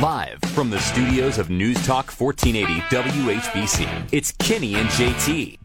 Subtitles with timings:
[0.00, 5.58] Live from the studios of News Talk 1480 WHBC, it's Kenny and JT.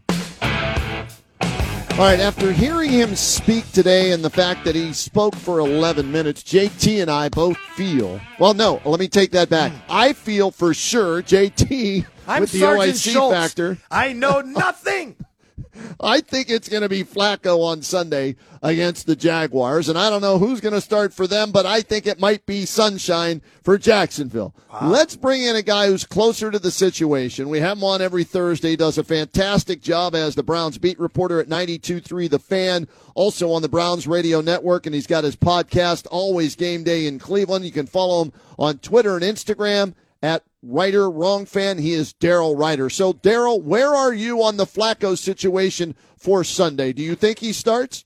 [1.92, 6.12] All right, after hearing him speak today and the fact that he spoke for 11
[6.12, 8.20] minutes, JT and I both feel.
[8.38, 9.72] Well, no, let me take that back.
[9.72, 9.78] Hmm.
[9.88, 13.34] I feel for sure JT I'm with the Sergeant OIC Schultz.
[13.34, 13.78] factor.
[13.90, 15.16] I know nothing.
[16.00, 20.20] I think it's going to be Flacco on Sunday against the Jaguars, and I don't
[20.20, 23.78] know who's going to start for them, but I think it might be Sunshine for
[23.78, 24.54] Jacksonville.
[24.82, 27.48] Let's bring in a guy who's closer to the situation.
[27.48, 28.70] We have him on every Thursday.
[28.70, 33.52] He does a fantastic job as the Browns beat reporter at 92.3 The Fan, also
[33.52, 37.64] on the Browns Radio Network, and he's got his podcast, Always Game Day in Cleveland.
[37.64, 41.78] You can follow him on Twitter and Instagram at Ruiter Wrong Fan.
[41.78, 42.90] He is Daryl Ruiter.
[42.90, 46.92] So, Daryl, where are you on the Flacco situation for Sunday?
[46.92, 48.04] Do you think he starts?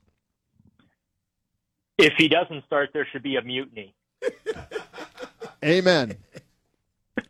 [1.98, 3.94] If he doesn't start, there should be a mutiny.
[5.64, 6.16] Amen.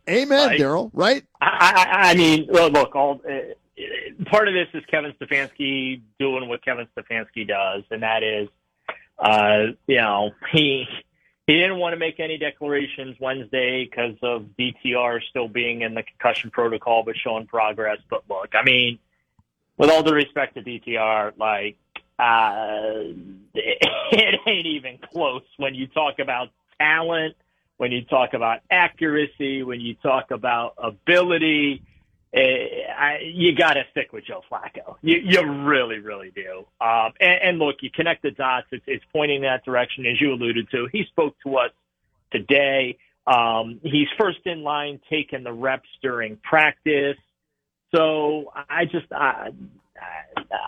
[0.09, 0.59] Amen, Right.
[0.59, 0.89] Daryl.
[0.93, 1.23] Right?
[1.41, 3.53] I, I, I mean, well, look, all uh,
[4.25, 8.47] part of this is Kevin Stefanski doing what Kevin Stefanski does, and that is,
[9.19, 10.85] uh, you know, he
[11.51, 16.03] he didn't want to make any declarations Wednesday because of DTR still being in the
[16.03, 17.97] concussion protocol, but showing progress.
[18.09, 18.99] But look, I mean,
[19.77, 21.75] with all due respect to DTR, like
[22.17, 23.03] uh,
[23.53, 27.35] it ain't even close when you talk about talent,
[27.75, 31.83] when you talk about accuracy, when you talk about ability.
[32.35, 34.95] Uh, I, you got to stick with Joe Flacco.
[35.01, 36.65] You, you really, really do.
[36.79, 38.67] Um, and, and look, you connect the dots.
[38.71, 40.87] It's, it's pointing that direction, as you alluded to.
[40.91, 41.71] He spoke to us
[42.31, 42.97] today.
[43.27, 47.17] Um, he's first in line taking the reps during practice.
[47.93, 49.49] So I just I,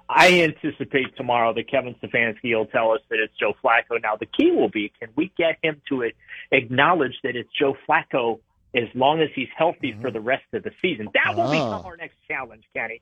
[0.09, 4.01] I anticipate tomorrow that Kevin Stefanski will tell us that it's Joe Flacco.
[4.01, 6.11] Now the key will be can we get him to
[6.51, 8.39] acknowledge that it's Joe Flacco
[8.75, 11.07] as long as he's healthy for the rest of the season.
[11.13, 11.51] That will Ah.
[11.51, 13.01] become our next challenge, Kenny.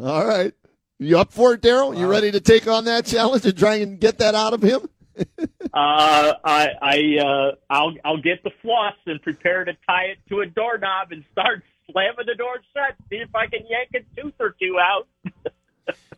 [0.00, 0.52] All right.
[0.98, 1.96] You up for it, Daryl?
[1.98, 4.88] You ready to take on that challenge and try and get that out of him?
[5.72, 10.40] Uh, I, I, uh, I'll, I'll get the floss and prepare to tie it to
[10.40, 12.94] a doorknob and start slamming the door shut.
[13.10, 15.08] See if I can yank a tooth or two out.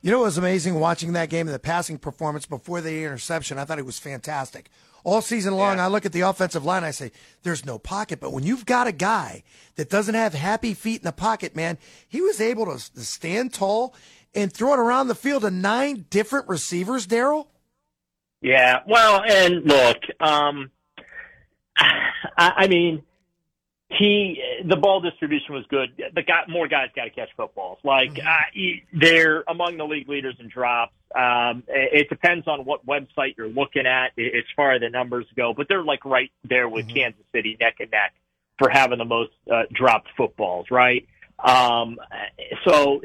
[0.03, 3.59] You know what was amazing watching that game and the passing performance before the interception?
[3.59, 4.71] I thought it was fantastic.
[5.07, 7.13] All season long, I look at the offensive line, I say,
[7.45, 8.19] there's no pocket.
[8.19, 9.45] But when you've got a guy
[9.77, 11.79] that doesn't have happy feet in the pocket, man,
[12.09, 13.95] he was able to, to stand tall
[14.35, 17.47] and throw it around the field to nine different receivers, Daryl.
[18.41, 20.73] Yeah, well, and look, um,
[21.79, 21.95] I,
[22.37, 23.05] I mean,
[23.89, 25.91] he the ball distribution was good.
[26.15, 27.79] The guy, more guys got to catch footballs.
[27.85, 28.61] Like uh,
[28.93, 30.93] they're among the league leaders in drops.
[31.15, 35.27] Um, it, it depends on what website you're looking at as far as the numbers
[35.37, 38.13] go, but they're like right there with Kansas City neck and neck
[38.59, 41.07] for having the most uh, dropped footballs, right?
[41.39, 41.99] Um,
[42.67, 43.03] so,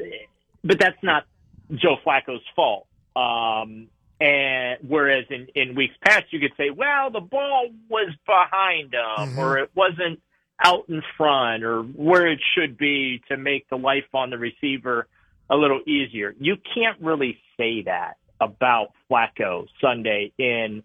[0.64, 1.26] but that's not
[1.74, 2.86] Joe Flacco's fault.
[3.14, 3.88] Um,
[4.20, 9.38] and whereas in, in weeks past, you could say, well, the ball was behind him
[9.38, 10.20] or it wasn't
[10.64, 15.06] out in front or where it should be to make the life on the receiver
[15.50, 16.34] a little easier.
[16.38, 20.82] You can't really say that about Flacco Sunday in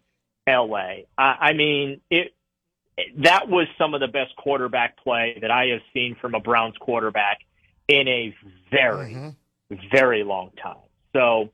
[0.48, 1.04] LA.
[1.18, 2.34] I, I mean, it,
[3.18, 6.76] that was some of the best quarterback play that I have seen from a Browns
[6.80, 7.40] quarterback
[7.88, 8.36] in a
[8.72, 9.36] very,
[9.92, 10.78] very long time.
[11.14, 11.50] So,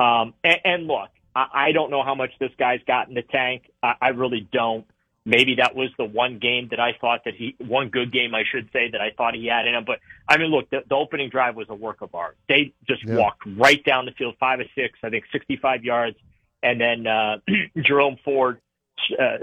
[0.00, 3.22] um, and, and look, I, I don't know how much this guy's got in the
[3.22, 3.70] tank.
[3.82, 4.86] I, I really don't.
[5.28, 8.44] Maybe that was the one game that I thought that he, one good game, I
[8.50, 9.84] should say, that I thought he had in him.
[9.84, 12.38] But I mean, look, the, the opening drive was a work of art.
[12.48, 13.16] They just Yeah.
[13.16, 16.16] walked right down the field, five or six, I think 65 yards.
[16.62, 17.40] And then, uh,
[17.82, 18.60] Jerome Ford,
[19.18, 19.38] uh,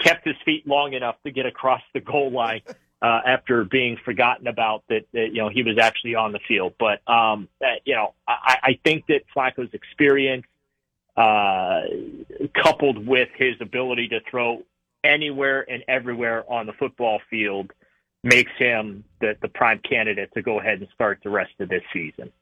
[0.00, 2.62] kept his feet long enough to get across the goal line
[3.02, 6.72] uh, after being forgotten about that, that you know he was actually on the field.
[6.78, 10.46] But um, uh, you know, I, I think that Flacco's experience,
[11.16, 11.82] uh,
[12.54, 14.62] coupled with his ability to throw
[15.04, 17.72] anywhere and everywhere on the football field,
[18.24, 21.82] makes him the, the prime candidate to go ahead and start the rest of this
[21.92, 22.32] season.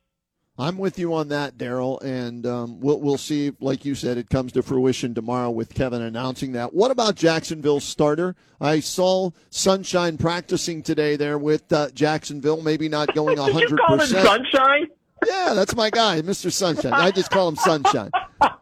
[0.58, 3.52] I'm with you on that, Daryl, and um, we'll we'll see.
[3.60, 6.72] Like you said, it comes to fruition tomorrow with Kevin announcing that.
[6.72, 8.34] What about Jacksonville's starter?
[8.58, 12.62] I saw Sunshine practicing today there with uh, Jacksonville.
[12.62, 14.06] Maybe not going Did hundred you call him.
[14.06, 14.86] Sunshine?
[15.24, 16.52] Yeah, that's my guy, Mr.
[16.52, 16.92] Sunshine.
[16.92, 18.10] I just call him Sunshine.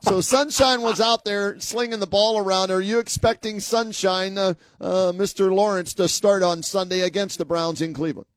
[0.02, 2.70] So Sunshine was out there slinging the ball around.
[2.70, 5.52] Are you expecting Sunshine, uh, uh, Mr.
[5.52, 8.28] Lawrence, to start on Sunday against the Browns in Cleveland?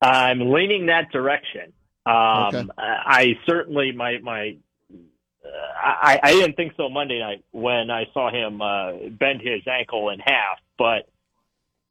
[0.00, 1.72] I'm leaning that direction.
[2.06, 2.14] Um,
[2.54, 2.68] Okay.
[2.78, 4.56] I certainly my my
[4.92, 5.48] uh,
[5.82, 10.10] I, I didn't think so Monday night when I saw him uh, bend his ankle
[10.10, 11.08] in half, but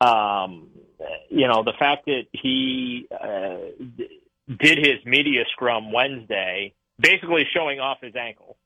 [0.06, 0.70] um,
[1.30, 3.58] you know the fact that he uh,
[4.48, 8.58] did his media scrum Wednesday, basically showing off his ankle,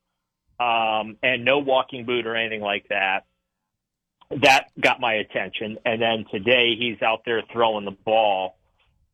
[0.59, 3.25] um, and no walking boot or anything like that.
[4.41, 8.57] That got my attention, and then today he's out there throwing the ball.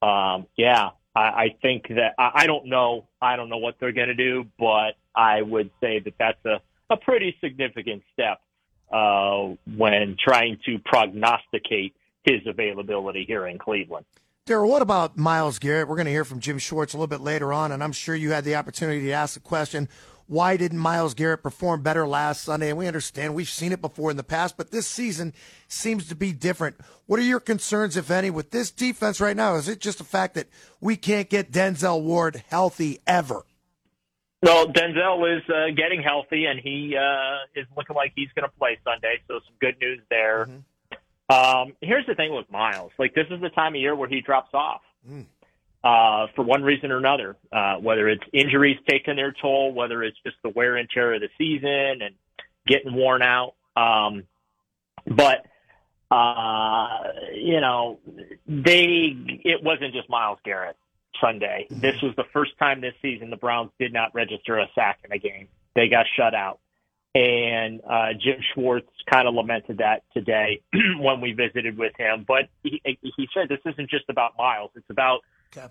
[0.02, 3.08] Um, yeah, I, I think that I, I don't know.
[3.22, 6.62] I don't know what they're going to do, but I would say that that's a,
[6.90, 8.40] a pretty significant step
[8.92, 14.06] uh, when trying to prognosticate his availability here in Cleveland.
[14.46, 15.88] Daryl, what about Myles Garrett?
[15.88, 18.14] We're going to hear from Jim Schwartz a little bit later on, and I'm sure
[18.14, 19.88] you had the opportunity to ask the question
[20.28, 22.68] why didn't Myles Garrett perform better last Sunday?
[22.70, 25.34] And we understand we've seen it before in the past, but this season
[25.70, 26.76] seems to be different.
[27.06, 29.56] What are your concerns, if any, with this defense right now?
[29.56, 30.48] Is it just the fact that
[30.82, 33.44] we can't get Denzel Ward healthy ever?
[34.42, 38.58] Well, Denzel is uh, getting healthy, and he uh, is looking like he's going to
[38.58, 39.22] play Sunday.
[39.28, 40.50] So some good news there.
[41.34, 44.22] Um, here's the thing with Myles: like this is the time of year where he
[44.22, 44.82] drops off
[45.84, 47.36] uh, for one reason or another.
[47.52, 51.22] Uh, whether it's injuries taking their toll, whether it's just the wear and tear of
[51.22, 52.16] the season and
[52.68, 53.56] getting worn out.
[53.76, 54.24] Um,
[55.08, 55.46] but
[56.12, 57.00] uh,
[57.34, 58.00] you know,
[58.48, 60.78] they it wasn't just Myles Garrett
[61.20, 61.68] Sunday.
[61.70, 65.12] This was the first time this season the Browns did not register a sack in
[65.12, 65.48] a game.
[65.76, 66.60] They got shut out.
[67.16, 70.62] And uh, Jim Schwartz kind of lamented that today
[71.00, 72.26] when we visited with him.
[72.28, 75.22] But he, he said this isn't just about Myles; it's about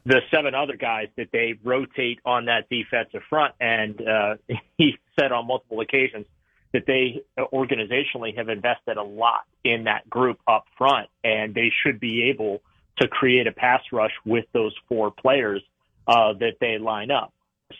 [0.05, 3.55] the seven other guys that they rotate on that defensive front.
[3.61, 4.37] And uh,
[4.79, 6.27] he said on multiple occasions
[6.73, 11.71] that they uh, organizationally have invested a lot in that group up front, and they
[11.83, 12.63] should be able
[12.99, 15.63] to create a pass rush with those four players
[16.07, 17.33] uh, that they line up.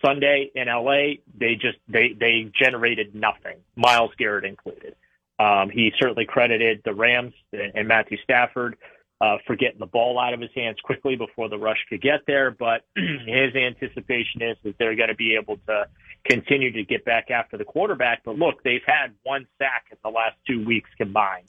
[0.05, 4.97] Sunday in LA, they just they they generated nothing, Myles Garrett included.
[5.39, 8.77] Um, he certainly credited the Rams and, and Matthew Stafford
[9.21, 12.21] uh, for getting the ball out of his hands quickly before the rush could get
[12.27, 12.51] there.
[12.51, 15.87] But his anticipation is that they're going to be able to
[16.25, 18.23] continue to get back after the quarterback.
[18.25, 21.49] But look, they've had one sack in the last two weeks combined.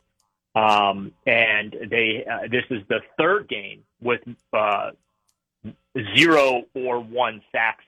[0.56, 4.22] Um, and they, uh, this is the third game with,
[4.54, 4.92] uh,
[6.16, 7.86] zero or one sacks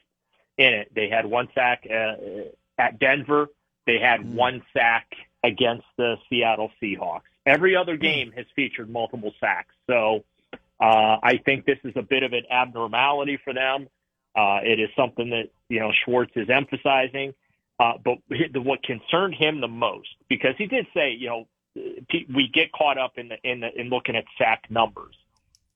[0.57, 0.92] in it.
[0.96, 2.16] They had one sack, uh,
[2.78, 3.48] at Denver.
[3.86, 5.07] They had one sack
[5.44, 7.22] against the Seattle Seahawks.
[7.46, 9.74] Every other game has featured multiple sacks.
[9.88, 10.24] So,
[10.80, 13.88] uh, I think this is a bit of an abnormality for them.
[14.36, 17.34] Uh, it is something that, you know, Schwartz is emphasizing.
[17.80, 18.18] Uh, but
[18.63, 23.18] what concerned him the most, because he did say, you know, we get caught up
[23.18, 25.16] in the, in the, in looking at sack numbers.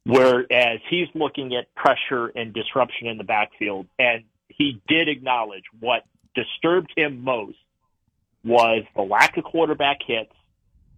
[0.06, 3.86] Whereas he's looking at pressure and disruption in the backfield.
[4.00, 6.04] And he did acknowledge what
[6.36, 7.58] disturbed him most
[8.44, 10.32] was the lack of quarterback hits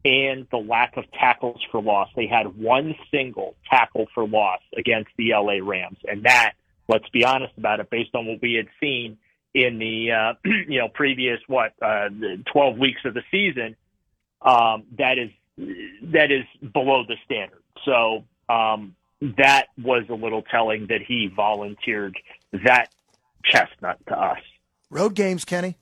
[0.04, 2.10] and the lack of tackles for loss.
[2.16, 6.00] They had one single tackle for loss against the LA Rams.
[6.08, 6.54] And that,
[6.88, 9.18] let's be honest about it, based on what we had seen
[9.54, 10.34] in the, uh,
[10.68, 12.10] you know, previous, what, uh,
[12.52, 13.76] 12 weeks of the season,
[14.42, 15.30] um, that is,
[16.12, 17.62] that is below the standard.
[17.86, 18.96] So, um,
[19.38, 22.18] that was a little telling that he volunteered
[22.52, 22.88] that
[23.44, 24.40] chestnut to us.
[24.90, 25.78] Road games, Kenny.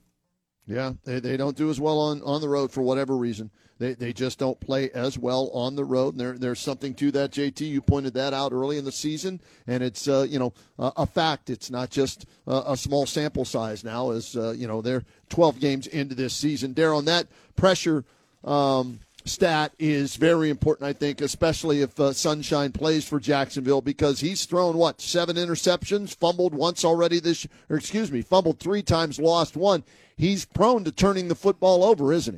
[0.66, 3.50] Yeah, they, they don't do as well on, on the road for whatever reason.
[3.78, 6.14] They, they just don't play as well on the road.
[6.14, 7.60] And there, there's something to that, JT.
[7.62, 11.06] You pointed that out early in the season, and it's uh, you know a, a
[11.06, 11.48] fact.
[11.48, 14.10] It's not just a, a small sample size now.
[14.10, 16.74] As uh, you know, they're 12 games into this season.
[16.74, 17.26] Darren, that
[17.56, 18.04] pressure
[18.44, 24.20] um, stat is very important, I think, especially if uh, Sunshine plays for Jacksonville because
[24.20, 29.18] he's thrown what seven interceptions, fumbled once already this, or excuse me, fumbled three times,
[29.18, 29.84] lost one.
[30.16, 32.34] He's prone to turning the football over, isn't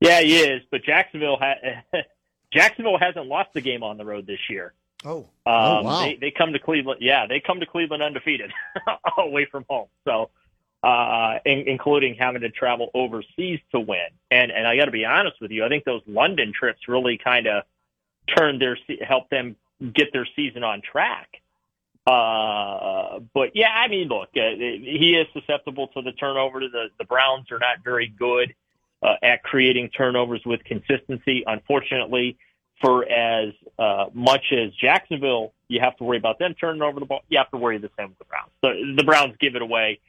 [0.00, 0.08] he?
[0.08, 0.62] Yeah, he is.
[0.70, 1.82] But Jacksonville ha-
[2.52, 4.72] Jacksonville hasn't lost the game on the road this year.
[5.04, 6.00] Oh, Um, Oh, wow.
[6.02, 7.00] they, they come to Cleveland.
[7.02, 8.52] Yeah, they come to Cleveland undefeated
[9.18, 9.88] away from home.
[10.06, 10.30] So,
[10.82, 14.08] uh, in, including having to travel overseas to win.
[14.30, 17.18] And and I got to be honest with you, I think those London trips really
[17.18, 17.64] kind of
[18.36, 19.56] turned their helped them
[19.94, 21.28] get their season on track.
[22.04, 26.60] Uh, but yeah, I mean, look, uh, he is susceptible to the turnover.
[26.60, 28.54] The the Browns are not very good
[29.02, 31.44] uh, at creating turnovers with consistency.
[31.46, 32.36] Unfortunately,
[32.80, 37.06] for as uh, much as Jacksonville, you have to worry about them turning over the
[37.06, 37.20] ball.
[37.28, 38.50] You have to worry the same with the Browns.
[38.62, 40.00] The, the Browns give it away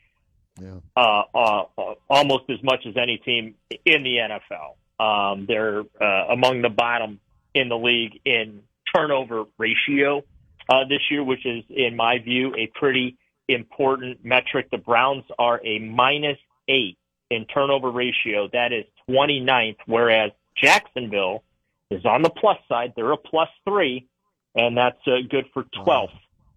[0.62, 0.76] Yeah.
[0.96, 3.56] uh, uh, uh, almost as much as any team
[3.86, 4.76] in the NFL.
[5.04, 7.20] Um, they're uh, among the bottom
[7.54, 8.62] in the league in
[8.96, 10.24] turnover ratio
[10.70, 13.18] uh, this year, which is, in my view, a pretty
[13.48, 14.70] important metric.
[14.72, 16.98] The Browns are a minus eight
[17.30, 18.48] in turnover ratio.
[18.54, 21.44] That is 29th, whereas Jacksonville
[21.90, 22.94] is on the plus side.
[22.96, 24.08] They're a plus three,
[24.56, 26.10] and that's uh, good for 12th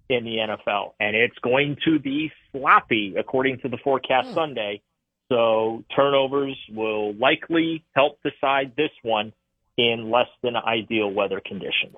[0.09, 0.93] in the NFL.
[1.01, 4.83] And it's going to be sloppy, according to the forecast Sunday.
[5.29, 9.33] So turnovers will likely help decide this one
[9.77, 11.97] in less than ideal weather conditions.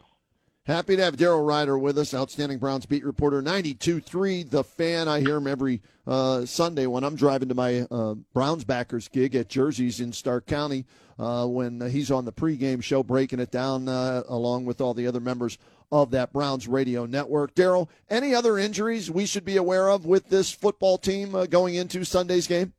[0.69, 5.09] Happy to have Daryl Ruiter with us, outstanding Browns beat reporter, 92.3 The Fan.
[5.09, 9.35] I hear him every uh, Sunday when I'm driving to my uh, Browns backers gig
[9.35, 10.85] at Jersey's in Stark County
[11.19, 15.07] uh, when he's on the pregame show breaking it down uh, along with all the
[15.07, 15.57] other members
[15.91, 17.55] of that Browns radio network.
[17.55, 21.75] Daryl, any other injuries we should be aware of with this football team uh, going
[21.75, 22.73] into Sunday's game?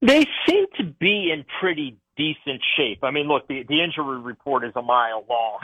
[0.00, 3.02] They seem to be in pretty decent shape.
[3.02, 5.58] I mean, look, the, the injury report is a mile long.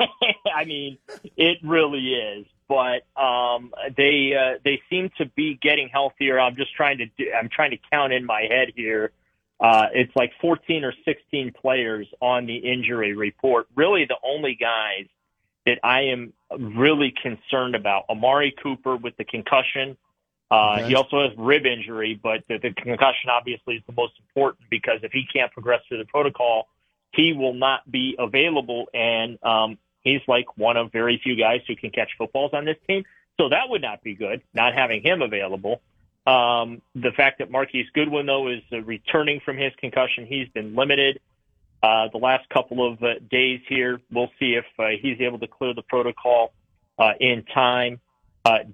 [0.54, 0.98] I mean,
[1.36, 2.46] it really is.
[2.68, 6.40] But um, they uh, they seem to be getting healthier.
[6.40, 9.12] I'm just trying to do, I'm trying to count in my head here.
[9.60, 13.66] Uh, it's like 14 or 16 players on the injury report.
[13.76, 15.06] Really, the only guys
[15.66, 19.96] that I am really concerned about: Amari Cooper with the concussion.
[20.50, 20.88] Uh, Okay.
[20.88, 25.00] He also has rib injury, but the, the concussion obviously is the most important because
[25.02, 26.68] if he can't progress through the protocol,
[27.12, 28.88] he will not be available.
[28.92, 32.76] And um, he's like one of very few guys who can catch footballs on this
[32.86, 33.04] team.
[33.40, 35.80] So that would not be good, not having him available.
[36.26, 40.74] Um, the fact that Marquise Goodwin, though, is uh, returning from his concussion, he's been
[40.74, 41.20] limited.
[41.84, 45.46] Uh, the last couple of uh, days here, we'll see if uh, he's able to
[45.46, 46.54] clear the protocol
[47.20, 48.00] in time.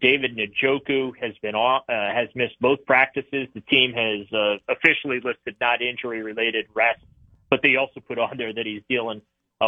[0.00, 3.48] David Njoku has been off, has missed both practices.
[3.52, 7.00] The team has officially listed not injury related rest,
[7.48, 9.22] but they also put on there that he's dealing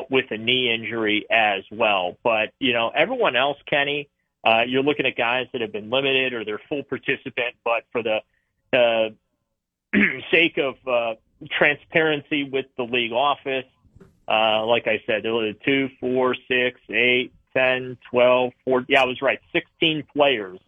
[0.08, 2.18] with a knee injury as well.
[2.22, 4.08] But you know, everyone else, Kenny,
[4.44, 8.04] uh, you're looking at guys that have been limited or they're full participant, but for
[8.04, 8.20] the
[8.72, 9.10] uh,
[10.30, 11.14] sake of uh,
[11.50, 13.64] transparency with the league office,
[14.28, 18.86] uh, like I said, there were two, four, six, eight, 10, 12, 14.
[18.88, 19.40] Yeah, I was right.
[19.52, 20.58] 16 players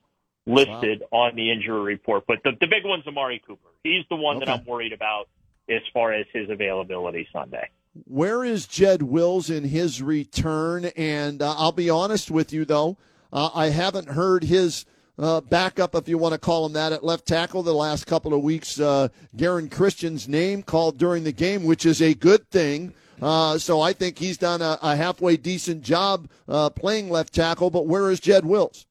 [0.46, 2.24] listed on the injury report.
[2.26, 3.68] But the, the big one's Amari Cooper.
[3.82, 5.28] He's the one that I'm worried about
[5.68, 7.70] as far as his availability Sunday.
[8.06, 10.86] Where is Jed Wills in his return?
[10.96, 12.98] And uh, I'll be honest with you, though,
[13.32, 14.84] uh, I haven't heard his
[15.18, 18.34] uh, backup, if you want to call him that, at left tackle the last couple
[18.34, 18.80] of weeks.
[18.80, 22.92] Uh, Geron Christian's name called during the game, which is a good thing.
[23.22, 27.70] Uh, so I think he's done a, a halfway decent job uh, playing left tackle.
[27.70, 28.86] But where is Jed Wills?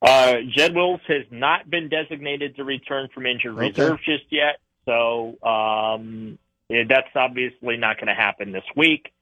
[0.00, 3.68] Uh, Jed Wills has not been designated to return from injured Okay.
[3.68, 4.58] reserve just yet.
[4.84, 9.12] So um, that's obviously not going to happen this week.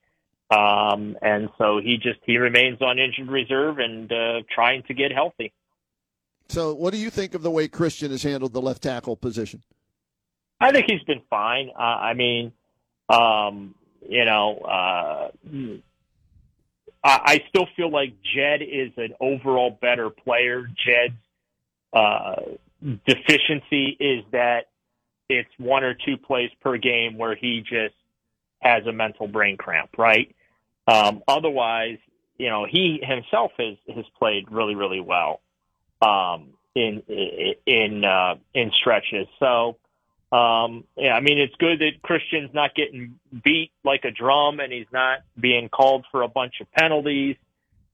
[0.50, 5.12] Um, and so he just he remains on injured reserve and uh, trying to get
[5.12, 5.52] healthy.
[6.50, 9.62] So what do you think of the way Christian has handled the left tackle position?
[10.60, 11.70] I think he's been fine.
[11.78, 12.52] Uh, I mean,
[13.08, 13.74] um,
[14.08, 15.30] you know, uh,
[17.04, 20.68] I, I still feel like Jed is an overall better player.
[20.84, 21.14] Jed's
[21.92, 22.42] uh,
[23.06, 24.66] deficiency is that
[25.28, 27.94] it's one or two plays per game where he just
[28.58, 30.34] has a mental brain cramp, right?
[30.88, 31.98] Um, otherwise,
[32.38, 35.40] you know, he himself has has played really, really well
[36.00, 37.02] um, in
[37.66, 39.26] in uh, in stretches.
[39.38, 39.76] So,
[40.32, 44.72] um, yeah, I mean, it's good that Christian's not getting beat like a drum, and
[44.72, 47.36] he's not being called for a bunch of penalties.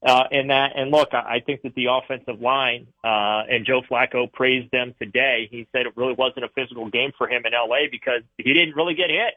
[0.02, 3.80] Uh, and that, and look, I, I think that the offensive line, uh, and Joe
[3.82, 5.48] Flacco praised them today.
[5.50, 8.76] He said it really wasn't a physical game for him in LA because he didn't
[8.76, 9.34] really get hit,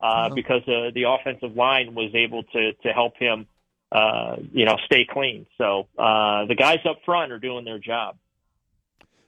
[0.00, 3.46] uh, because, uh, the offensive line was able to, to help him,
[3.92, 5.46] uh, you know, stay clean.
[5.58, 8.16] So, uh, the guys up front are doing their job.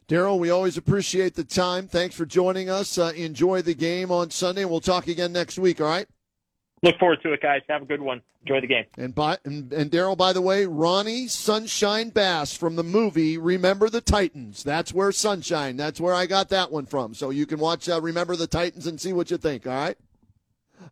[0.08, 1.86] Daryl, we always appreciate the time.
[1.86, 2.96] Thanks for joining us.
[2.96, 4.64] Uh, enjoy the game on Sunday.
[4.64, 6.06] We'll talk again next week, all right?
[6.82, 7.60] Look forward to it, guys.
[7.68, 8.22] Have a good one.
[8.42, 8.84] Enjoy the game.
[8.96, 13.90] And by and, and Daryl, by the way, Ronnie Sunshine Bass from the movie Remember
[13.90, 14.62] the Titans.
[14.62, 15.76] That's where Sunshine.
[15.76, 17.14] That's where I got that one from.
[17.14, 19.66] So you can watch uh, Remember the Titans and see what you think.
[19.66, 19.98] All right.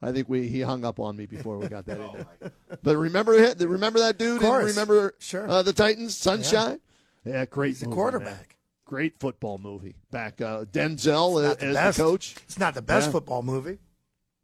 [0.02, 2.52] I think we he hung up on me before we got that in there.
[2.83, 4.37] But remember remember that dude?
[4.37, 4.61] Of course.
[4.66, 5.49] And remember Sure.
[5.49, 6.16] uh, the Titans?
[6.16, 6.81] Sunshine.
[7.25, 7.69] Yeah, great.
[7.69, 8.26] He's a movie, quarterback.
[8.31, 8.45] man.
[8.85, 9.97] Great football movie.
[10.12, 12.37] Back uh, Denzel as, the as the coach.
[12.45, 13.12] It's not the best Yeah.
[13.12, 13.78] football movie.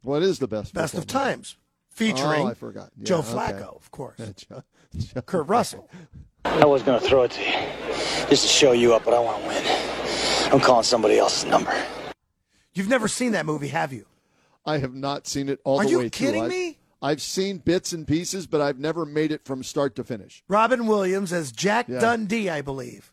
[0.01, 0.73] What is the best?
[0.73, 1.07] Best of movie?
[1.07, 1.55] Times,
[1.89, 2.89] featuring Oh, I forgot.
[2.97, 3.29] Yeah, Joe okay.
[3.29, 4.17] Flacco, of course.
[4.49, 4.63] Joe-
[4.97, 5.89] Joe Kurt Russell.
[6.45, 7.53] I was gonna throw it to you
[8.29, 9.63] just to show you up, but I want to win.
[10.51, 11.73] I'm calling somebody else's number.
[12.73, 14.05] You've never seen that movie, have you?
[14.65, 16.49] I have not seen it all Are the you way kidding through.
[16.49, 16.67] me?
[17.01, 20.43] I've, I've seen bits and pieces, but I've never made it from start to finish.
[20.47, 21.99] Robin Williams as Jack Yeah.
[21.99, 23.11] Dundee, I believe.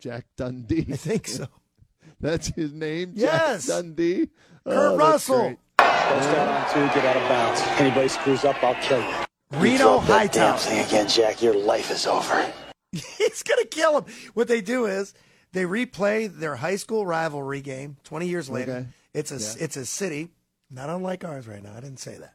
[0.00, 0.86] Jack Dundee.
[0.92, 1.46] I think so.
[2.20, 3.12] That's his name.
[3.14, 3.66] Yes.
[3.66, 4.28] Jack Dundee.
[4.66, 5.38] Oh, Kurt Oh, Russell.
[5.42, 5.58] great.
[5.78, 7.60] First down on two, get out of bounds.
[7.80, 9.14] Anybody screws up, I'll kill you.
[9.52, 10.58] You Reno throw that damn Hightower.
[10.58, 11.42] thing again, Jack.
[11.42, 12.52] Your life is over.
[12.92, 14.12] He's gonna kill him.
[14.34, 15.14] What they do is
[15.52, 18.72] they replay their high school rivalry game 20 years later.
[18.72, 18.86] Okay.
[19.14, 19.64] It's a Yeah.
[19.64, 20.30] it's a city
[20.72, 21.72] not unlike ours right now.
[21.76, 22.34] I didn't say that.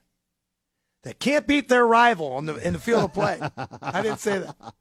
[1.04, 3.40] That can't beat their rival on the in the field of play.
[3.82, 4.56] I didn't say that.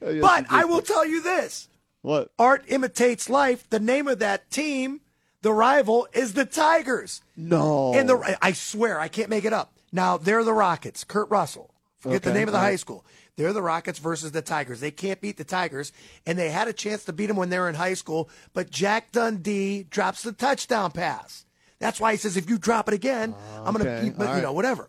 [0.00, 1.68] Yes, But I will tell you this.
[2.02, 2.30] What?
[2.38, 3.68] Art imitates life.
[3.68, 5.00] The name of that team,
[5.42, 7.20] the rival, is the Tigers.
[7.36, 7.92] No.
[7.94, 9.72] And the I swear I can't make it up.
[9.90, 11.02] Now they're the Rockets.
[11.02, 11.74] Kurt Russell.
[11.98, 12.66] Forget the name of the right.
[12.66, 13.04] high school.
[13.36, 14.78] They're the Rockets versus the Tigers.
[14.78, 15.92] They can't beat the Tigers,
[16.24, 18.30] and they had a chance to beat them when they were in high school.
[18.52, 21.44] But Jack Dundee drops the touchdown pass.
[21.80, 24.14] That's why he says, "If you drop it again, oh, I'm going to, Okay, you
[24.18, 24.42] all right.
[24.42, 24.88] know, whatever."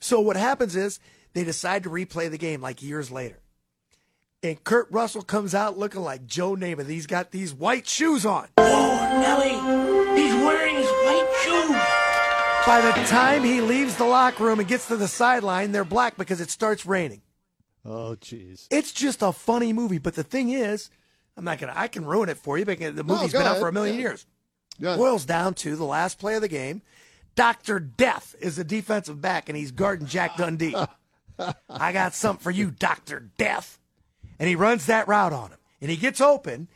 [0.00, 0.98] So what happens is
[1.34, 3.38] they decide to replay the game like years later.
[4.42, 6.88] And Kurt Russell comes out looking like Joe Namath.
[6.88, 8.48] He's got these white shoes on.
[8.58, 11.76] Oh, Nelly, he's wearing his white shoes.
[12.66, 16.16] By the time he leaves the locker room and gets to the sideline, they're black
[16.16, 17.22] because it starts raining.
[17.84, 18.66] Oh, jeez.
[18.70, 19.98] It's just a funny movie.
[19.98, 20.90] But the thing is,
[21.36, 21.72] I'm not gonna.
[21.76, 22.64] I can ruin it for you.
[22.64, 24.02] Because the No, movie's go been out for a million Yeah.
[24.02, 24.26] years.
[24.78, 24.96] Yeah.
[24.96, 26.82] Boils down to the last play of the game.
[27.34, 30.74] Doctor Death is the defensive back, and he's guarding Jack Dundee.
[31.68, 33.78] I got something for you, Doctor Death.
[34.38, 36.68] And he runs that route on him, and he gets open.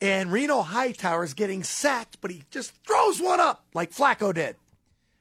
[0.00, 4.56] And Reno Hightower is getting sacked, but he just throws one up like Flacco did.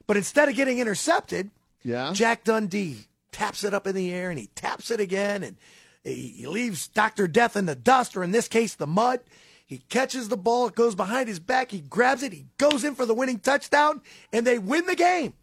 [0.08, 1.50] But instead of getting intercepted,
[1.84, 2.12] Yeah.
[2.14, 5.58] Jack Dundee taps it up in the air and he taps it again and
[6.04, 7.28] he, he leaves Dr.
[7.28, 9.20] Death in the dust, or in this case, the mud.
[9.66, 12.94] He catches the ball, it goes behind his back, he grabs it, he goes in
[12.94, 14.02] for the winning touchdown,
[14.32, 15.34] and they win the game.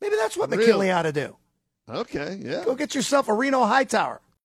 [0.00, 0.66] Maybe that's what Really?
[0.66, 1.36] McKinley ought to do.
[1.88, 2.38] Okay.
[2.40, 2.64] Yeah.
[2.64, 4.20] Go get yourself a Reno Hightower.